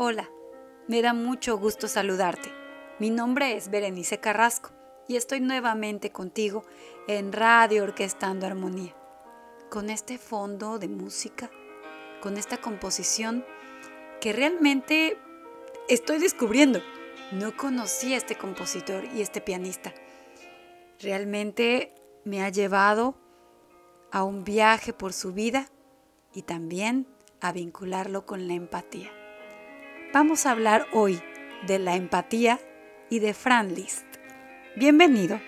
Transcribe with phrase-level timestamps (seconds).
[0.00, 0.30] Hola,
[0.86, 2.52] me da mucho gusto saludarte.
[3.00, 4.70] Mi nombre es Berenice Carrasco
[5.08, 6.62] y estoy nuevamente contigo
[7.08, 8.94] en Radio Orquestando Armonía.
[9.68, 11.50] Con este fondo de música,
[12.22, 13.44] con esta composición
[14.20, 15.18] que realmente
[15.88, 16.80] estoy descubriendo.
[17.32, 19.92] No conocía a este compositor y este pianista.
[21.00, 23.16] Realmente me ha llevado
[24.12, 25.66] a un viaje por su vida
[26.32, 27.08] y también
[27.40, 29.17] a vincularlo con la empatía.
[30.10, 31.20] Vamos a hablar hoy
[31.66, 32.58] de la empatía
[33.10, 34.06] y de Fran Liszt.
[34.74, 35.38] Bienvenido.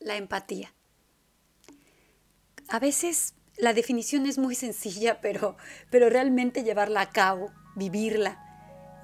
[0.00, 0.72] La empatía.
[2.68, 5.58] A veces la definición es muy sencilla, pero,
[5.90, 8.42] pero realmente llevarla a cabo, vivirla,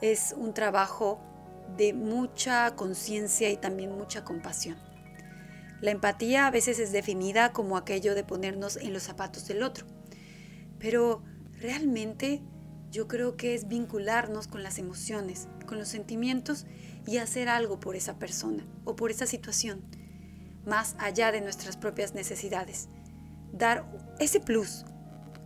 [0.01, 1.21] es un trabajo
[1.77, 4.79] de mucha conciencia y también mucha compasión.
[5.83, 9.87] La empatía a veces es definida como aquello de ponernos en los zapatos del otro,
[10.79, 11.23] pero
[11.61, 12.41] realmente
[12.93, 16.67] yo creo que es vincularnos con las emociones, con los sentimientos
[17.07, 19.81] y hacer algo por esa persona o por esa situación,
[20.67, 22.91] más allá de nuestras propias necesidades.
[23.51, 24.85] Dar ese plus,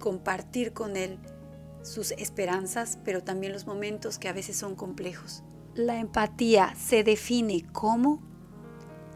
[0.01, 1.21] compartir con él
[1.83, 5.45] sus esperanzas, pero también los momentos que a veces son complejos.
[5.75, 8.21] La empatía se define como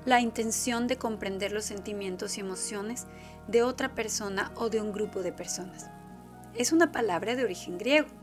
[0.06, 3.06] la intención de comprender los sentimientos y emociones
[3.48, 5.90] de otra persona o de un grupo de personas.
[6.54, 8.19] Es una palabra de origen griego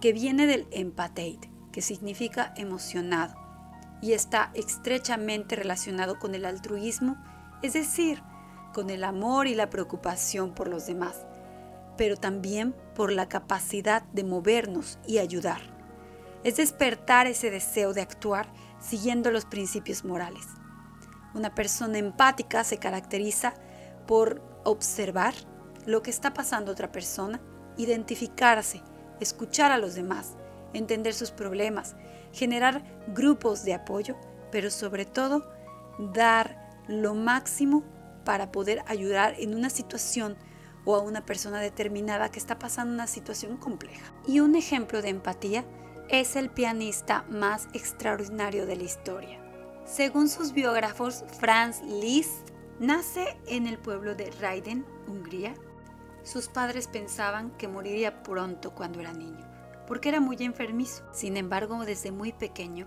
[0.00, 3.34] que viene del empatheite, que significa emocionado,
[4.00, 7.16] y está estrechamente relacionado con el altruismo,
[7.62, 8.22] es decir,
[8.72, 11.26] con el amor y la preocupación por los demás,
[11.96, 15.60] pero también por la capacidad de movernos y ayudar.
[16.44, 20.46] Es despertar ese deseo de actuar siguiendo los principios morales.
[21.34, 23.54] Una persona empática se caracteriza
[24.06, 25.34] por observar
[25.86, 27.40] lo que está pasando a otra persona,
[27.76, 28.82] identificarse
[29.20, 30.34] escuchar a los demás,
[30.72, 31.96] entender sus problemas,
[32.32, 34.16] generar grupos de apoyo,
[34.50, 35.50] pero sobre todo
[35.98, 37.84] dar lo máximo
[38.24, 40.36] para poder ayudar en una situación
[40.84, 44.12] o a una persona determinada que está pasando una situación compleja.
[44.26, 45.64] Y un ejemplo de empatía
[46.08, 49.38] es el pianista más extraordinario de la historia.
[49.84, 52.50] Según sus biógrafos, Franz Liszt
[52.80, 55.54] nace en el pueblo de Raiden, Hungría,
[56.28, 59.46] sus padres pensaban que moriría pronto cuando era niño,
[59.86, 61.02] porque era muy enfermizo.
[61.10, 62.86] Sin embargo, desde muy pequeño,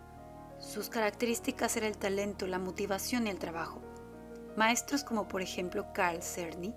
[0.60, 3.82] sus características eran el talento, la motivación y el trabajo.
[4.56, 6.76] Maestros como por ejemplo Carl Cerny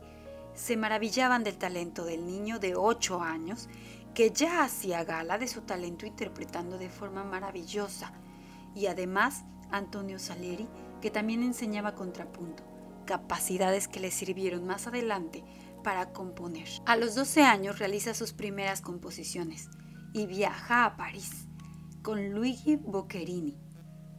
[0.55, 3.69] se maravillaban del talento del niño de 8 años
[4.15, 8.13] que ya hacía gala de su talento interpretando de forma maravillosa
[8.75, 10.67] y además Antonio Salieri
[11.03, 12.63] que también enseñaba contrapunto,
[13.05, 15.45] capacidades que le sirvieron más adelante
[15.85, 16.67] para componer.
[16.87, 19.69] A los 12 años realiza sus primeras composiciones
[20.13, 21.47] y viaja a París
[22.03, 23.57] con Luigi Boccherini,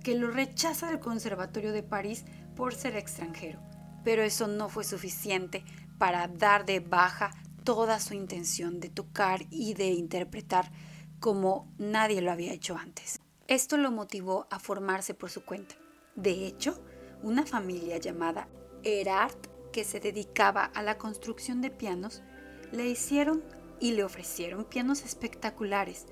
[0.01, 2.23] que lo rechaza del Conservatorio de París
[2.55, 3.59] por ser extranjero.
[4.05, 5.65] Pero eso no fue suficiente
[5.97, 7.31] para dar de baja
[7.65, 10.71] toda su intención de tocar y de interpretar
[11.19, 13.19] como nadie lo había hecho antes.
[13.47, 15.75] Esto lo motivó a formarse por su cuenta.
[16.15, 16.79] De hecho,
[17.23, 18.47] una familia llamada
[18.83, 22.23] Erard que se dedicaba a la construcción de pianos,
[22.71, 23.43] le hicieron
[23.81, 26.05] y le ofrecieron pianos espectaculares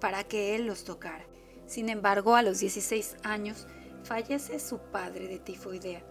[0.00, 1.26] para que él los tocara.
[1.66, 3.66] Sin embargo, a los 16 años
[4.04, 6.02] fallece su padre de tifoidea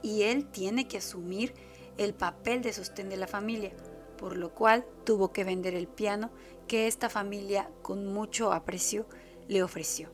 [0.00, 1.54] y él tiene que asumir
[1.98, 3.72] el papel de sostén de la familia,
[4.16, 6.30] por lo cual tuvo que vender el piano
[6.68, 9.08] que esta familia con mucho aprecio
[9.48, 10.08] le ofreció.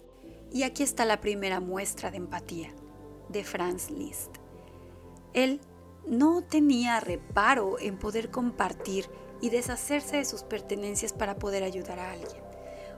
[0.50, 2.74] Y aquí está la primera muestra de empatía
[3.28, 4.36] de Franz Liszt.
[5.34, 5.60] Él
[6.06, 9.06] no tenía reparo en poder compartir
[9.40, 12.42] y deshacerse de sus pertenencias para poder ayudar a alguien.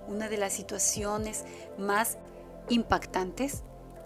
[0.08, 1.44] Una de las situaciones
[1.78, 2.18] más
[2.68, 3.62] impactantes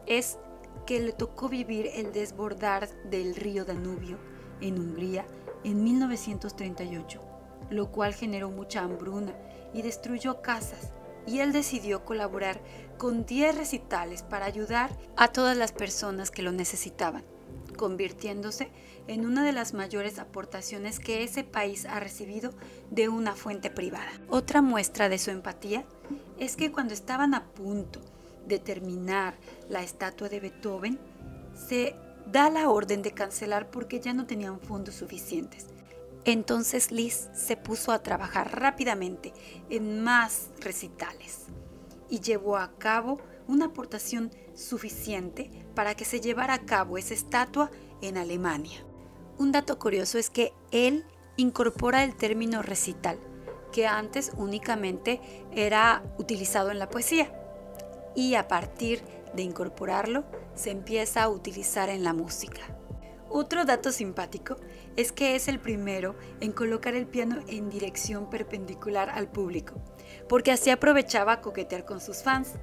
[0.06, 0.38] es
[0.86, 4.18] que le tocó vivir el desbordar del río Danubio
[4.60, 5.26] en Hungría
[5.64, 7.20] en 1938,
[7.70, 9.34] lo cual generó mucha hambruna
[9.72, 10.92] y destruyó casas,
[11.26, 12.60] y él decidió colaborar
[12.98, 17.24] con 10 recitales para ayudar a todas las personas que lo necesitaban
[17.76, 18.70] convirtiéndose
[19.06, 22.52] en una de las mayores aportaciones que ese país ha recibido
[22.90, 24.10] de una fuente privada.
[24.28, 25.84] Otra muestra de su empatía
[26.38, 28.00] es que cuando estaban a punto
[28.46, 29.34] de terminar
[29.68, 30.98] la estatua de Beethoven,
[31.54, 31.94] se
[32.26, 35.66] da la orden de cancelar porque ya no tenían fondos suficientes.
[36.24, 39.32] Entonces Liz se puso a trabajar rápidamente
[39.70, 41.44] en más recitales
[42.10, 47.70] y llevó a cabo una aportación suficiente para que se llevara a cabo esa estatua
[48.02, 48.84] en Alemania.
[49.38, 51.04] Un dato curioso es que él
[51.36, 53.18] incorpora el término recital,
[53.70, 55.20] que antes únicamente
[55.52, 57.32] era utilizado en la poesía.
[58.14, 59.02] Y a partir
[59.34, 60.24] de incorporarlo,
[60.54, 62.62] se empieza a utilizar en la música.
[63.28, 64.56] Otro dato simpático
[64.96, 69.74] es que es el primero en colocar el piano en dirección perpendicular al público,
[70.28, 72.54] porque así aprovechaba a coquetear con sus fans.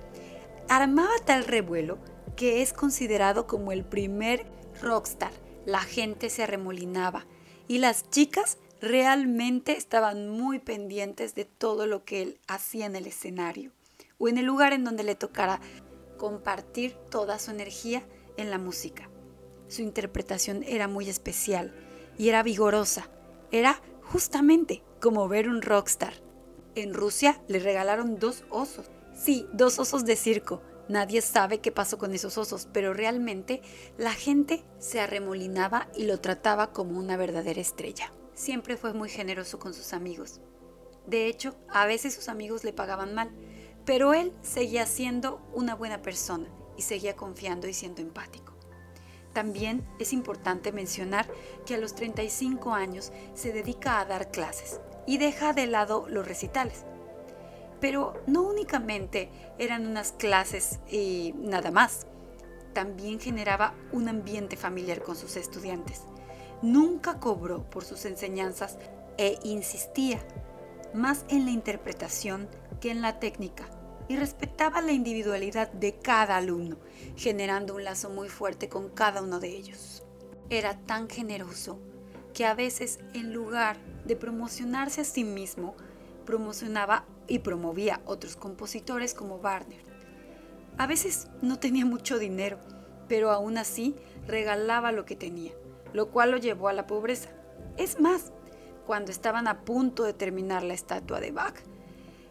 [0.69, 2.00] Armaba tal revuelo
[2.36, 4.45] que es considerado como el primer
[4.81, 5.31] rockstar.
[5.65, 7.25] La gente se arremolinaba
[7.68, 13.07] y las chicas realmente estaban muy pendientes de todo lo que él hacía en el
[13.07, 13.71] escenario
[14.18, 15.62] o en el lugar en donde le tocara
[16.18, 18.04] compartir toda su energía
[18.38, 19.10] en la música.
[19.68, 21.74] Su interpretación era muy especial
[22.18, 23.10] y era vigorosa.
[23.51, 26.13] Era justamente como ver un rockstar.
[26.75, 28.89] En Rusia le regalaron dos osos.
[29.13, 30.62] Sí, dos osos de circo.
[30.89, 33.62] Nadie sabe qué pasó con esos osos, pero realmente
[33.98, 38.12] la gente se arremolinaba y lo trataba como una verdadera estrella.
[38.33, 40.42] Siempre fue muy generoso con sus amigos.
[41.06, 43.31] De hecho, a veces sus amigos le pagaban mal,
[43.86, 48.54] pero él seguía siendo una buena persona y seguía confiando y siendo empático.
[49.33, 51.27] También es importante mencionar
[51.65, 56.27] que a los 35 años se dedica a dar clases y deja de lado los
[56.27, 56.86] recitales.
[57.83, 62.07] Pero no únicamente eran unas clases y nada más,
[62.71, 66.03] también generaba un ambiente familiar con sus estudiantes.
[66.62, 68.77] Nunca cobró por sus enseñanzas
[69.18, 70.25] e insistía
[70.94, 72.47] más en la interpretación
[72.80, 73.65] que en la técnica
[74.07, 76.77] y respetaba la individualidad de cada alumno,
[77.18, 80.03] generando un lazo muy fuerte con cada uno de ellos.
[80.50, 81.79] Era tan generoso
[82.33, 83.75] que a veces en lugar
[84.06, 85.75] de promocionarse a sí mismo,
[86.25, 89.83] promocionaba y promovía otros compositores como Barner.
[90.77, 92.59] A veces no tenía mucho dinero,
[93.07, 93.95] pero aún así
[94.27, 95.53] regalaba lo que tenía,
[95.93, 97.29] lo cual lo llevó a la pobreza.
[97.77, 98.31] Es más,
[98.85, 101.55] cuando estaban a punto de terminar la estatua de Bach,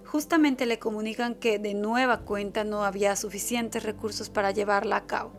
[0.05, 5.33] justamente le comunican que de nueva cuenta no había suficientes recursos para llevarla a cabo.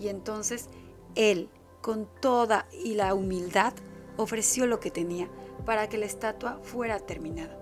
[0.00, 0.68] Y entonces
[1.14, 1.50] él,
[1.82, 3.74] con toda y la humildad,
[4.16, 5.28] ofreció lo que tenía
[5.64, 7.58] para que la estatua fuera terminada.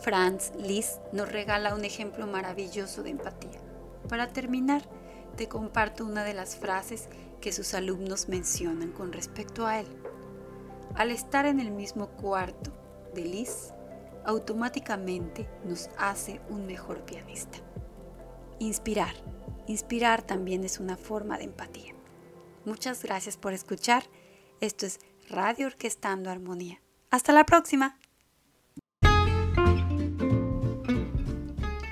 [0.00, 3.60] Franz Liszt nos regala un ejemplo maravilloso de empatía.
[4.08, 4.82] Para terminar,
[5.36, 7.08] te comparto una de las frases
[7.40, 9.86] que sus alumnos mencionan con respecto a él.
[10.94, 12.72] Al estar en el mismo cuarto
[13.14, 13.72] de Liszt,
[14.24, 17.58] automáticamente nos hace un mejor pianista.
[18.58, 19.14] Inspirar.
[19.66, 21.94] Inspirar también es una forma de empatía.
[22.64, 24.04] Muchas gracias por escuchar.
[24.60, 24.98] Esto es
[25.28, 26.80] Radio Orquestando Armonía.
[27.10, 27.98] Hasta la próxima.